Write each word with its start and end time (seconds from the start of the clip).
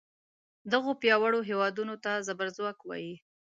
دغو 0.71 0.91
پیاوړو 1.01 1.47
هیوادونو 1.49 1.95
ته 2.03 2.11
زبر 2.27 2.47
ځواک 2.55 2.79
وایي. 2.83 3.15